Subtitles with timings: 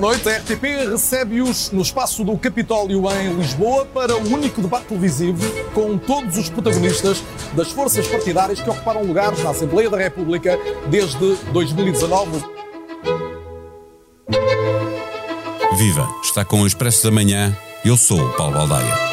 [0.00, 0.26] Boa noite.
[0.30, 5.98] A RTP recebe-os no espaço do Capitólio em Lisboa para o único debate televisivo com
[5.98, 7.22] todos os protagonistas
[7.54, 10.58] das forças partidárias que ocuparam lugares na Assembleia da República
[10.88, 12.42] desde 2019.
[15.76, 16.08] Viva!
[16.24, 17.54] Está com o Expresso da Manhã.
[17.84, 19.09] Eu sou o Paulo Baldaia.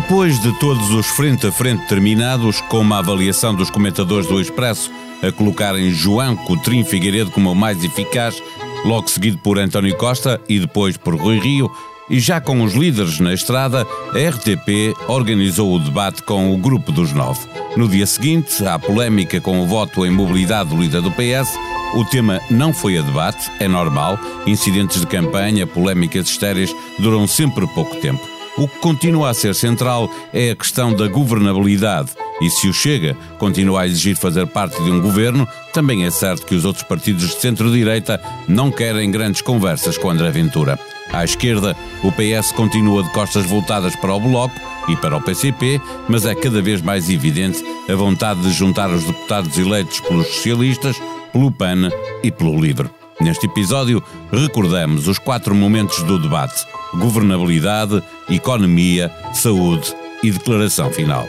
[0.00, 4.92] Depois de todos os frente a frente terminados, com uma avaliação dos comentadores do Expresso
[5.20, 8.40] a colocarem João Coutrinho Figueiredo como o mais eficaz,
[8.84, 11.68] logo seguido por António Costa e depois por Rui Rio,
[12.08, 13.84] e já com os líderes na estrada,
[14.14, 17.40] a RTP organizou o debate com o Grupo dos Nove.
[17.76, 21.58] No dia seguinte, à polémica com o voto em mobilidade do líder do PS,
[21.96, 27.66] o tema não foi a debate, é normal, incidentes de campanha, polémicas estéreis duram sempre
[27.66, 28.37] pouco tempo.
[28.58, 32.10] O que continua a ser central é a questão da governabilidade.
[32.40, 36.44] E se o Chega continua a exigir fazer parte de um governo, também é certo
[36.44, 40.76] que os outros partidos de centro-direita não querem grandes conversas com André Ventura.
[41.12, 44.54] À esquerda, o PS continua de costas voltadas para o Bloco
[44.88, 49.04] e para o PCP, mas é cada vez mais evidente a vontade de juntar os
[49.04, 51.00] deputados eleitos pelos socialistas,
[51.32, 51.90] pelo PAN
[52.24, 52.97] e pelo LIVRE.
[53.20, 54.02] Neste episódio,
[54.32, 61.26] recordamos os quatro momentos do debate: governabilidade, economia, saúde e declaração final.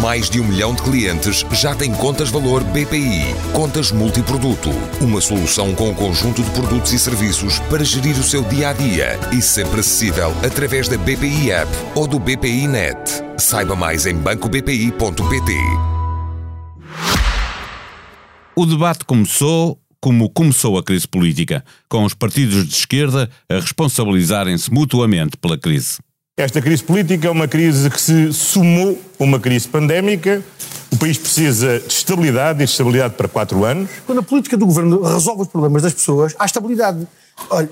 [0.00, 3.34] Mais de um milhão de clientes já têm contas valor BPI.
[3.54, 4.68] Contas multiproduto.
[5.00, 8.72] Uma solução com um conjunto de produtos e serviços para gerir o seu dia a
[8.74, 12.98] dia e sempre acessível através da BPI App ou do BPI Net.
[13.38, 15.93] Saiba mais em bancobpi.pt.
[18.56, 24.70] O debate começou como começou a crise política, com os partidos de esquerda a responsabilizarem-se
[24.70, 25.98] mutuamente pela crise.
[26.36, 30.44] Esta crise política é uma crise que se somou a uma crise pandémica.
[30.94, 33.90] O país precisa de estabilidade e de estabilidade para quatro anos.
[34.06, 37.04] Quando a política do governo resolve os problemas das pessoas, há estabilidade.
[37.50, 37.68] Olha,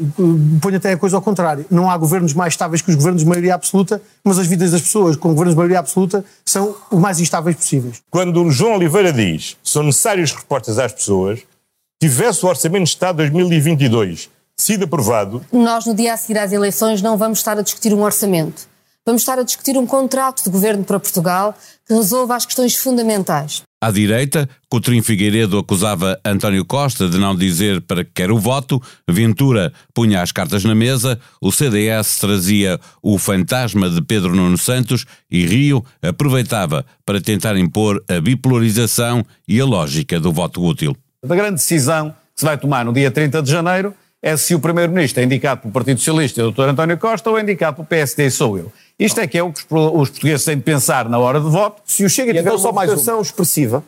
[0.61, 1.65] ponho até a coisa ao contrário.
[1.71, 4.81] Não há governos mais estáveis que os governos de maioria absoluta, mas as vidas das
[4.81, 8.03] pessoas com governos de maioria absoluta são os mais instáveis possíveis.
[8.11, 11.43] Quando o João Oliveira diz que são necessárias respostas às pessoas,
[12.03, 15.47] tivesse o Orçamento de Estado 2022 sido aprovado.
[15.53, 18.72] Nós, no dia a seguir às eleições, não vamos estar a discutir um orçamento.
[19.05, 23.63] Vamos estar a discutir um contrato de governo para Portugal que resolva as questões fundamentais.
[23.83, 28.81] À direita, Coutrinho Figueiredo acusava António Costa de não dizer para que quer o voto,
[29.09, 35.05] Ventura punha as cartas na mesa, o CDS trazia o fantasma de Pedro Nuno Santos
[35.29, 40.97] e Rio aproveitava para tentar impor a bipolarização e a lógica do voto útil.
[41.29, 43.93] A grande decisão que se vai tomar no dia 30 de janeiro
[44.23, 46.69] é se o Primeiro-Ministro é indicado pelo Partido Socialista e o Dr.
[46.69, 48.73] António Costa ou é indicado pelo PSD e sou eu.
[48.99, 51.83] Isto é que é o que os portugueses têm de pensar na hora de voto.
[51.85, 53.23] Se o Chega tiver uma votação um.
[53.23, 53.83] expressiva,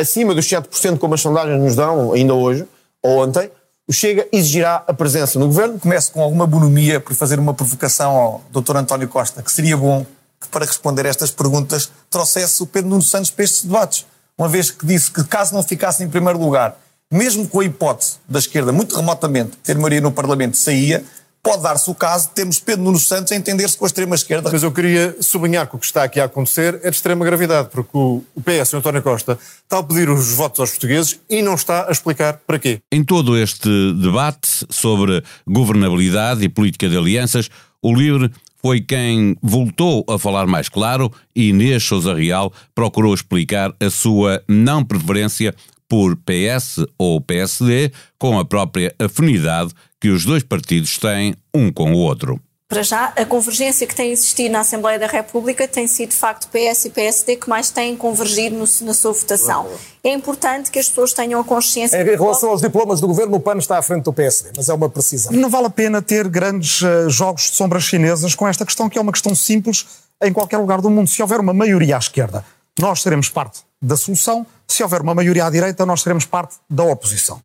[0.00, 2.66] acima dos 7%, como as sondagens nos dão ainda hoje,
[3.02, 3.50] ou ontem,
[3.88, 5.78] o Chega exigirá a presença no governo.
[5.78, 8.76] Começo com alguma bonomia por fazer uma provocação ao Dr.
[8.76, 10.04] António Costa, que seria bom
[10.40, 14.06] que, para responder a estas perguntas, trouxesse o Pedro Nuno Santos para estes debates.
[14.36, 16.76] Uma vez que disse que, caso não ficasse em primeiro lugar,
[17.10, 21.04] mesmo com a hipótese da esquerda, muito remotamente, ter maioria no Parlamento, saía,
[21.46, 24.50] pode dar-se o caso de termos Pedro Nuno Santos a entender-se com a extrema-esquerda.
[24.52, 27.68] Mas eu queria sublinhar que o que está aqui a acontecer é de extrema gravidade,
[27.70, 31.54] porque o PS, o António Costa, está a pedir os votos aos portugueses e não
[31.54, 32.80] está a explicar para quê.
[32.90, 37.48] Em todo este debate sobre governabilidade e política de alianças,
[37.80, 43.72] o LIVRE foi quem voltou a falar mais claro e Inês Souza Real procurou explicar
[43.78, 45.54] a sua não preferência
[45.88, 51.92] por PS ou PSD, com a própria afinidade que os dois partidos têm um com
[51.92, 52.40] o outro.
[52.68, 56.48] Para já, a convergência que tem existido na Assembleia da República tem sido, de facto,
[56.48, 59.68] PS e PSD que mais têm convergido no, na sua votação.
[60.02, 61.96] É importante que as pessoas tenham a consciência...
[61.96, 64.74] Em relação aos diplomas do governo, o PAN está à frente do PSD, mas é
[64.74, 65.32] uma precisão.
[65.32, 68.98] Não vale a pena ter grandes uh, jogos de sombras chinesas com esta questão, que
[68.98, 69.86] é uma questão simples
[70.20, 71.08] em qualquer lugar do mundo.
[71.08, 72.44] Se houver uma maioria à esquerda,
[72.80, 74.46] nós seremos parte da solução.
[74.66, 77.40] Se houver uma maioria à direita, nós seremos parte da oposição.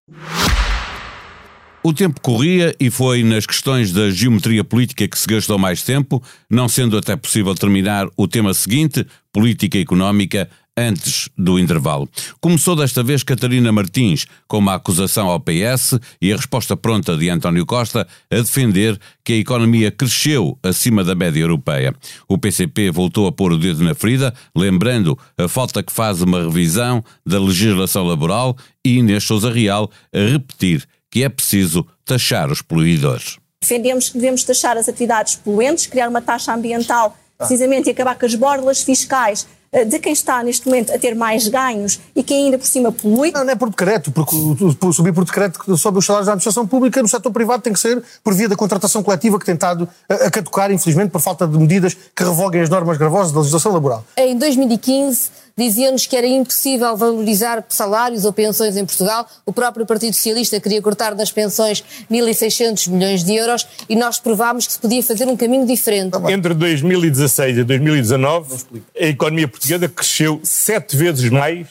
[1.83, 6.21] O tempo corria e foi nas questões da geometria política que se gastou mais tempo,
[6.47, 12.09] não sendo até possível terminar o tema seguinte, política económica, antes do intervalo.
[12.39, 17.29] Começou desta vez Catarina Martins com uma acusação ao PS e a resposta pronta de
[17.29, 21.93] António Costa a defender que a economia cresceu acima da média europeia.
[22.27, 26.43] O PCP voltou a pôr o dedo na ferida, lembrando a falta que faz uma
[26.43, 32.61] revisão da legislação laboral e Inês Souza Real a repetir que é preciso taxar os
[32.61, 33.37] poluidores.
[33.61, 38.25] Defendemos que devemos taxar as atividades poluentes, criar uma taxa ambiental precisamente e acabar com
[38.25, 42.57] as borlas fiscais de quem está neste momento a ter mais ganhos e que ainda
[42.57, 43.31] por cima polui.
[43.31, 44.35] Não, não é por decreto, porque
[44.91, 48.03] subir por decreto sobre os salários da administração pública no setor privado tem que ser
[48.21, 51.57] por via da contratação coletiva que tem estado a, a catucar, infelizmente, por falta de
[51.57, 54.03] medidas que revoguem as normas gravosas da legislação laboral.
[54.17, 59.27] Em 2015 diziam-nos que era impossível valorizar salários ou pensões em Portugal.
[59.45, 64.67] O próprio Partido Socialista queria cortar nas pensões 1.600 milhões de euros e nós provámos
[64.67, 66.17] que se podia fazer um caminho diferente.
[66.29, 68.65] Entre 2016 e 2019,
[68.99, 71.67] a economia portuguesa cresceu sete vezes mais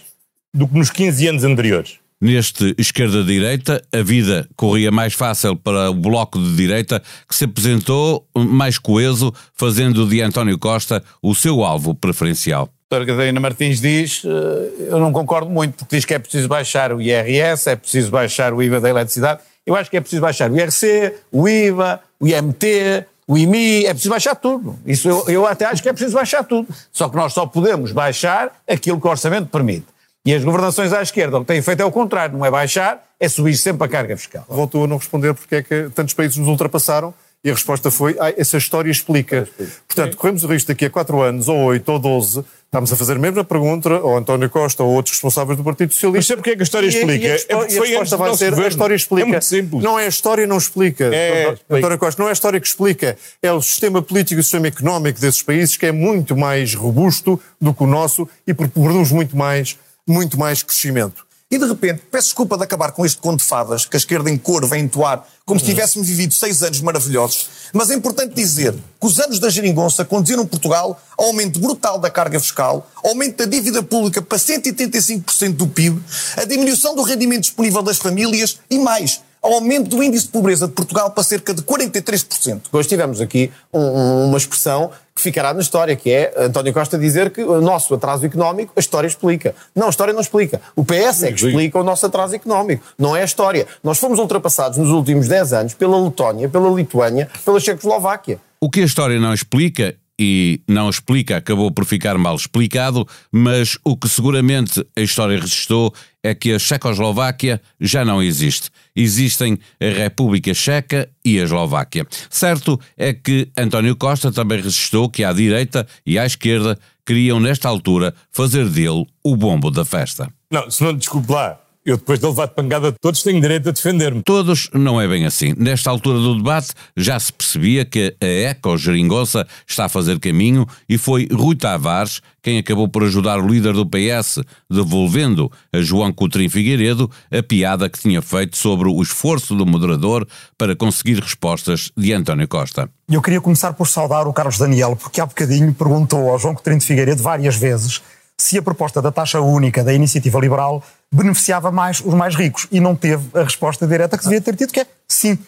[0.54, 1.98] do que nos 15 anos anteriores.
[2.22, 8.28] Neste esquerda-direita, a vida corria mais fácil para o bloco de direita, que se apresentou
[8.36, 12.68] mais coeso, fazendo de António Costa o seu alvo preferencial.
[12.90, 16.92] Doutora Catarina Martins diz, eh, eu não concordo muito, porque diz que é preciso baixar
[16.92, 19.42] o IRS, é preciso baixar o IVA da eletricidade.
[19.64, 23.90] Eu acho que é preciso baixar o IRC, o IVA, o IMT, o IMI, é
[23.90, 24.76] preciso baixar tudo.
[24.84, 26.66] Isso eu, eu até acho que é preciso baixar tudo.
[26.90, 29.86] Só que nós só podemos baixar aquilo que o orçamento permite.
[30.26, 33.04] E as governações à esquerda o que têm feito é o contrário, não é baixar,
[33.20, 34.44] é subir sempre a carga fiscal.
[34.48, 38.16] Voltou a não responder porque é que tantos países nos ultrapassaram e a resposta foi,
[38.20, 39.48] ah, essa história explica.
[39.88, 43.14] Portanto, corremos o risco daqui a 4 anos, ou 8, ou 12, estamos a fazer
[43.16, 46.18] a mesma pergunta ao António Costa ou outros responsáveis do Partido Socialista.
[46.18, 47.26] Mas sabe porque é que a história E- e explica?
[47.26, 48.68] a, É porque e a foi resposta vai ser, a governo.
[48.68, 49.22] história explica.
[49.26, 49.82] É muito simples.
[49.82, 51.04] Não é a história não explica.
[51.06, 53.16] É, António- António Costa, não é a história que explica.
[53.42, 57.40] É o sistema político e o sistema económico desses países que é muito mais robusto
[57.58, 61.24] do que o nosso e produz muito mais, muito mais crescimento.
[61.52, 64.30] E de repente, peço desculpa de acabar com este conto de fadas que a esquerda
[64.30, 68.72] em cor vem entoar como se tivéssemos vivido seis anos maravilhosos, mas é importante dizer
[68.72, 73.46] que os anos da geringonça conduziram Portugal ao aumento brutal da carga fiscal, aumento da
[73.46, 76.00] dívida pública para 185% do PIB,
[76.36, 80.66] a diminuição do rendimento disponível das famílias e mais, ao aumento do índice de pobreza
[80.66, 82.62] de Portugal para cerca de 43%.
[82.72, 86.98] Hoje tivemos aqui um- um- uma expressão que ficará na história, que é António Costa
[86.98, 89.54] dizer que o nosso atraso económico, a história explica.
[89.74, 90.60] Não, a história não explica.
[90.76, 93.66] O PS é que explica o nosso atraso económico, não é a história.
[93.82, 98.38] Nós fomos ultrapassados nos últimos 10 anos pela Letónia, pela Lituânia, pela Checoslováquia.
[98.60, 103.78] O que a história não explica, e não explica, acabou por ficar mal explicado, mas
[103.82, 108.68] o que seguramente a história registou é que a Checoslováquia já não existe.
[108.94, 112.06] Existem a República Checa e a Eslováquia.
[112.28, 117.66] Certo é que António Costa também registou que à direita e à esquerda queriam, nesta
[117.66, 120.30] altura, fazer dele o bombo da festa.
[120.50, 121.58] Não, se não desculpe lá,
[121.90, 124.22] eu depois de levar de pangada de todos tenho direito a defender-me.
[124.22, 125.54] Todos não é bem assim.
[125.56, 130.96] Nesta altura do debate já se percebia que a eco-geringonça está a fazer caminho e
[130.96, 134.40] foi Rui Tavares quem acabou por ajudar o líder do PS,
[134.70, 140.26] devolvendo a João Coutrinho Figueiredo a piada que tinha feito sobre o esforço do moderador
[140.56, 142.88] para conseguir respostas de António Costa.
[143.10, 146.78] Eu queria começar por saudar o Carlos Daniel, porque há bocadinho perguntou ao João Coutinho
[146.78, 148.00] de Figueiredo várias vezes
[148.40, 150.82] se a proposta da taxa única da iniciativa liberal
[151.12, 154.72] beneficiava mais os mais ricos e não teve a resposta direta que devia ter tido,
[154.72, 155.38] que é sim.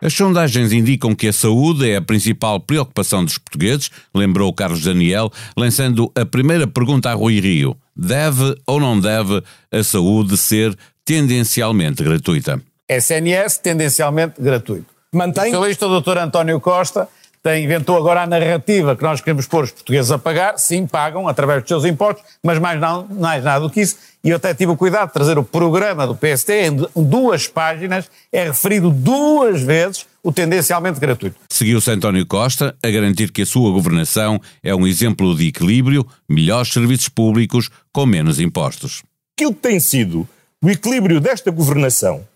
[0.00, 5.32] As sondagens indicam que a saúde é a principal preocupação dos portugueses, lembrou Carlos Daniel,
[5.56, 9.42] lançando a primeira pergunta a Rui Rio: deve ou não deve
[9.72, 12.62] a saúde ser tendencialmente gratuita?
[12.88, 14.86] SNS tendencialmente gratuito.
[15.12, 15.50] Mantém?
[15.50, 17.08] O socialista doutor António Costa
[17.46, 20.58] tem, inventou agora a narrativa que nós queremos pôr os portugueses a pagar.
[20.58, 23.96] Sim, pagam através dos seus impostos, mas mais, não, mais nada do que isso.
[24.24, 28.10] E eu até tive o cuidado de trazer o programa do PST em duas páginas,
[28.32, 31.36] é referido duas vezes o tendencialmente gratuito.
[31.48, 36.72] Seguiu-se António Costa a garantir que a sua governação é um exemplo de equilíbrio, melhores
[36.72, 39.04] serviços públicos com menos impostos.
[39.38, 40.28] Aquilo que tem sido
[40.60, 42.26] o equilíbrio desta governação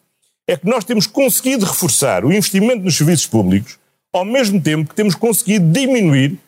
[0.46, 3.79] é que nós temos conseguido reforçar o investimento nos serviços públicos,
[4.12, 6.38] ao mesmo tempo que temos conseguido diminuir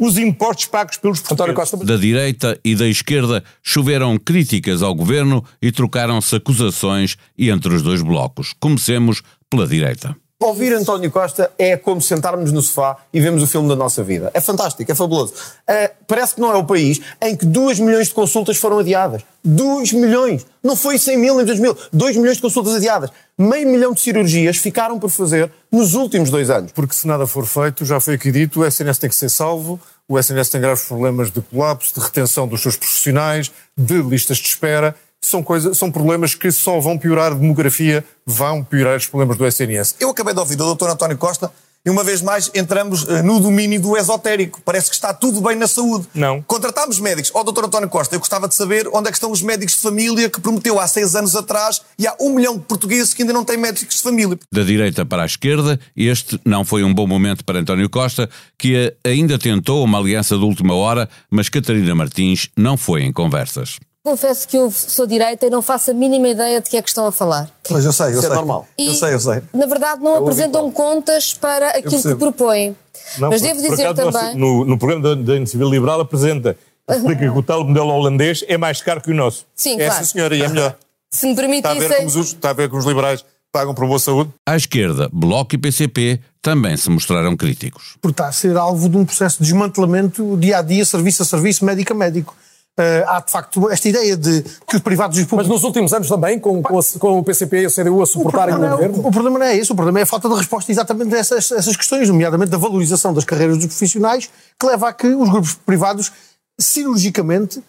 [0.00, 1.72] os impostos pagos pelos portugueses.
[1.84, 8.00] Da direita e da esquerda choveram críticas ao governo e trocaram-se acusações entre os dois
[8.00, 8.54] blocos.
[8.60, 10.16] Comecemos pela direita.
[10.40, 14.30] Ouvir António Costa é como sentarmos no sofá e vemos o filme da nossa vida.
[14.32, 15.32] É fantástico, é fabuloso.
[15.34, 19.22] Uh, parece que não é o país em que 2 milhões de consultas foram adiadas.
[19.44, 20.46] 2 milhões!
[20.62, 21.76] Não foi 100 mil em 2000.
[21.92, 23.10] 2 milhões de consultas adiadas.
[23.36, 26.70] Meio milhão de cirurgias ficaram por fazer nos últimos dois anos.
[26.70, 29.80] Porque se nada for feito, já foi aqui dito, o SNS tem que ser salvo,
[30.08, 34.46] o SNS tem graves problemas de colapso, de retenção dos seus profissionais, de listas de
[34.46, 34.94] espera.
[35.22, 39.46] São, coisa, são problemas que só vão piorar a demografia, vão piorar os problemas do
[39.46, 39.96] SNS.
[40.00, 40.88] Eu acabei de ouvir do Dr.
[40.88, 41.52] António Costa
[41.84, 44.60] e uma vez mais entramos eh, no domínio do esotérico.
[44.64, 46.06] Parece que está tudo bem na saúde.
[46.14, 46.42] Não.
[46.42, 47.30] Contratámos médicos.
[47.34, 49.80] Ó, doutor António Costa, eu gostava de saber onde é que estão os médicos de
[49.80, 53.32] família que prometeu há seis anos atrás e há um milhão de portugueses que ainda
[53.32, 54.38] não têm médicos de família.
[54.52, 58.94] Da direita para a esquerda, este não foi um bom momento para António Costa, que
[59.04, 63.78] ainda tentou uma aliança de última hora, mas Catarina Martins não foi em conversas.
[64.08, 66.88] Confesso que eu sou direita e não faço a mínima ideia de que é que
[66.88, 67.50] estão a falar.
[67.68, 68.30] Pois eu sei, eu Isso é sei.
[68.36, 68.66] normal.
[68.78, 69.42] Eu E, sei, eu sei.
[69.52, 72.74] Na verdade, não apresentam contas para aquilo que propõem.
[73.18, 74.34] Não, Mas por- devo por dizer acaso, também.
[74.34, 76.56] No, no programa da, Iniciativa Liberal apresenta,
[76.90, 79.44] explica que o tal modelo holandês é mais caro que o nosso.
[79.54, 80.02] Sim, É, claro.
[80.06, 80.74] sim, senhora, e é melhor.
[81.10, 82.06] Se me Está a, ver permitissem.
[82.06, 83.22] como os, está a ver como os liberais
[83.52, 84.30] pagam por boa saúde?
[84.48, 87.96] À esquerda, Bloco e PCP também se mostraram críticos.
[88.00, 91.26] Por estar a ser alvo de um processo de desmantelamento dia a dia, serviço a
[91.26, 92.34] serviço, médico a médico.
[92.80, 95.52] Eh, há de facto esta ideia de que os privados e os Mas públicos.
[95.56, 98.54] nos últimos anos também, com, com, a- com o PCP e a CDU a suportarem
[98.54, 98.98] o não, governo.
[99.06, 101.50] o problema não é esse, o problema é a falta de resposta exatamente a essas,
[101.50, 104.30] essas questões, nomeadamente da valorização das carreiras dos profissionais,
[104.60, 106.12] que leva a que os grupos privados
[106.60, 107.60] cirurgicamente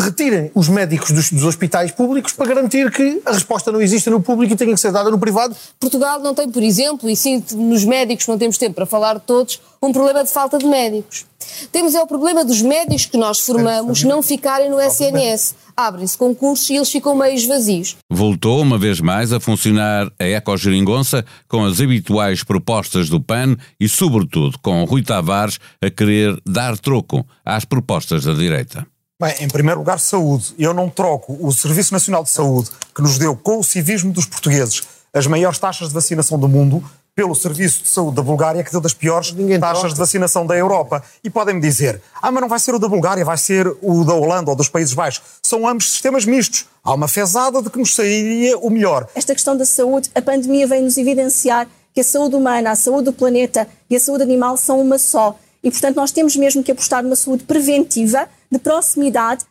[0.00, 4.22] retirem os médicos dos, dos hospitais públicos para garantir que a resposta não exista no
[4.22, 5.54] público e tenha que ser dada no privado.
[5.78, 9.20] Portugal não tem, por exemplo, e sim nos médicos não temos tempo para falar de
[9.20, 11.26] todos, um problema de falta de médicos.
[11.70, 15.56] Temos é o problema dos médicos que nós formamos não ficarem no SNS.
[15.76, 17.96] Abrem-se concursos e eles ficam meio vazios.
[18.10, 23.88] Voltou uma vez mais a funcionar a Ecogeringonça com as habituais propostas do PAN e,
[23.88, 28.86] sobretudo, com Rui Tavares a querer dar troco às propostas da direita.
[29.22, 30.52] Bem, em primeiro lugar, saúde.
[30.58, 34.26] Eu não troco o Serviço Nacional de Saúde, que nos deu com o civismo dos
[34.26, 34.82] portugueses
[35.14, 36.82] as maiores taxas de vacinação do mundo,
[37.14, 41.04] pelo Serviço de Saúde da Bulgária, que deu das piores taxas de vacinação da Europa.
[41.22, 44.12] E podem-me dizer, ah, mas não vai ser o da Bulgária, vai ser o da
[44.12, 45.22] Holanda ou dos Países Baixos.
[45.40, 46.66] São ambos sistemas mistos.
[46.82, 49.06] Há uma fezada de que nos sairia o melhor.
[49.14, 53.12] Esta questão da saúde, a pandemia vem-nos evidenciar que a saúde humana, a saúde do
[53.12, 55.38] planeta e a saúde animal são uma só.
[55.62, 59.44] E, portanto, nós temos mesmo que apostar numa saúde preventiva, de proximidade.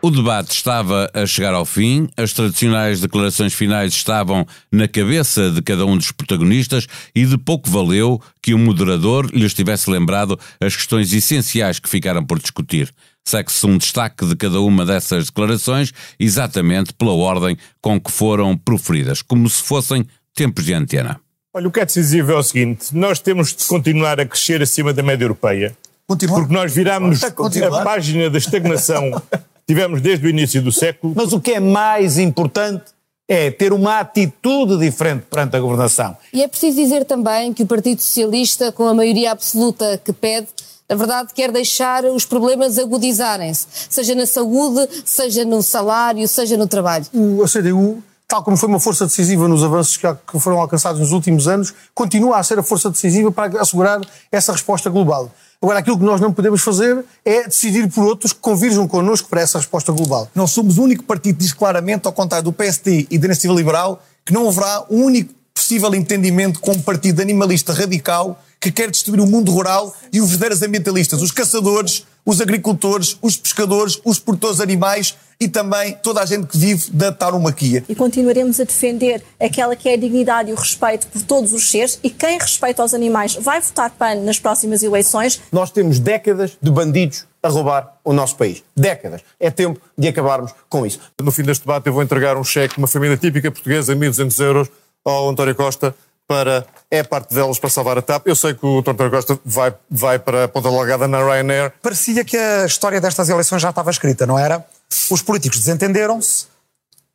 [0.00, 5.60] O debate estava a chegar ao fim, as tradicionais declarações finais estavam na cabeça de
[5.60, 10.76] cada um dos protagonistas e de pouco valeu que o moderador lhes tivesse lembrado as
[10.76, 12.94] questões essenciais que ficaram por discutir.
[13.24, 19.20] Segue-se um destaque de cada uma dessas declarações, exatamente pela ordem com que foram proferidas,
[19.20, 21.20] como se fossem tempos de antena.
[21.52, 24.92] Olha, o que é decisivo é o seguinte: nós temos de continuar a crescer acima
[24.92, 25.76] da média europeia.
[26.08, 26.38] Continuar.
[26.40, 31.12] Porque nós virámos a página da estagnação que tivemos desde o início do século.
[31.14, 32.84] Mas o que é mais importante
[33.28, 36.16] é ter uma atitude diferente perante a governação.
[36.32, 40.48] E é preciso dizer também que o Partido Socialista, com a maioria absoluta que pede,
[40.88, 46.66] na verdade quer deixar os problemas agudizarem-se, seja na saúde, seja no salário, seja no
[46.66, 47.04] trabalho.
[47.12, 50.98] O- a CDU, tal como foi uma força decisiva nos avanços que, que foram alcançados
[50.98, 54.00] nos últimos anos, continua a ser a força decisiva para assegurar
[54.32, 55.30] essa resposta global.
[55.60, 59.40] Agora, aquilo que nós não podemos fazer é decidir por outros que convirjam connosco para
[59.40, 60.28] essa resposta global.
[60.32, 63.54] Nós somos o único partido que diz claramente, ao contrário do PST e da Iniciativa
[63.54, 68.90] Liberal, que não haverá um único possível entendimento com um partido animalista radical que quer
[68.90, 74.18] destruir o mundo rural e os verdadeiros ambientalistas, os caçadores, os agricultores, os pescadores, os
[74.18, 77.84] produtores de animais e também toda a gente que vive da tauromaquia.
[77.88, 81.70] E continuaremos a defender aquela que é a dignidade e o respeito por todos os
[81.70, 81.98] seres.
[82.02, 85.40] E quem respeita os animais vai votar PAN nas próximas eleições.
[85.52, 88.64] Nós temos décadas de bandidos a roubar o nosso país.
[88.76, 89.20] Décadas.
[89.38, 90.98] É tempo de acabarmos com isso.
[91.22, 94.68] No fim deste debate, eu vou entregar um cheque, uma família típica portuguesa, 1.200 euros,
[95.04, 95.94] ao António Costa
[96.28, 96.66] para.
[96.90, 98.28] É parte delas para salvar a TAP.
[98.28, 101.72] Eu sei que o António Costa vai, vai para a Ponta Delgada na Ryanair.
[101.82, 104.64] Parecia que a história destas eleições já estava escrita, não era?
[105.10, 106.46] Os políticos desentenderam-se,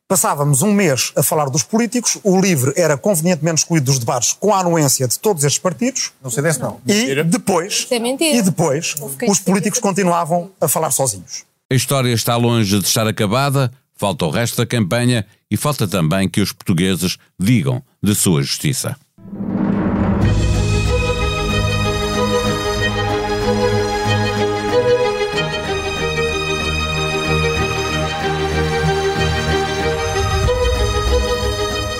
[0.06, 4.54] passávamos um mês a falar dos políticos, o LIVRE era convenientemente excluído dos debates com
[4.54, 6.12] a anuência de todos estes partidos.
[6.22, 6.80] Não sei desse não.
[6.86, 8.36] E depois, é mentira.
[8.36, 8.94] e depois
[9.28, 11.44] os políticos continuavam a falar sozinhos.
[11.70, 16.28] A história está longe de estar acabada, falta o resto da campanha e falta também
[16.28, 18.96] que os portugueses digam de sua justiça.
[19.32, 19.53] thank you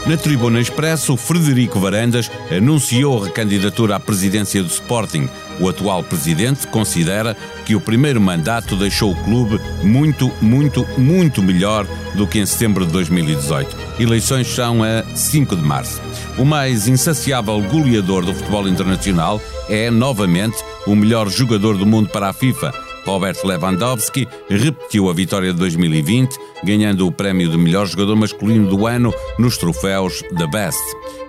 [0.06, 5.30] Na Tribuna Expresso, Frederico Varandas anunciou a recandidatura à presidência do Sporting.
[5.58, 7.34] O atual presidente considera
[7.64, 12.84] que o primeiro mandato deixou o clube muito, muito, muito melhor do que em setembro
[12.84, 13.74] de 2018.
[13.98, 16.02] Eleições são a 5 de março.
[16.36, 22.28] O mais insaciável goleador do futebol internacional é, novamente, o melhor jogador do mundo para
[22.28, 22.83] a FIFA.
[23.04, 28.86] Robert Lewandowski repetiu a vitória de 2020, ganhando o prémio de melhor jogador masculino do
[28.86, 30.82] ano nos troféus The Best.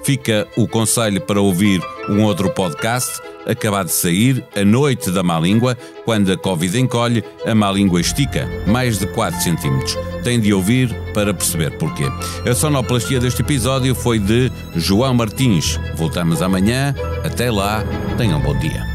[0.03, 5.39] Fica o conselho para ouvir um outro podcast acabado de sair, A Noite da Má
[5.39, 9.97] Língua, quando a Covid encolhe, a má língua estica, mais de 4 centímetros.
[10.23, 12.05] Tem de ouvir para perceber porquê.
[12.49, 15.79] A sonoplastia deste episódio foi de João Martins.
[15.95, 16.95] Voltamos amanhã.
[17.23, 17.83] Até lá,
[18.17, 18.94] tenham um bom dia.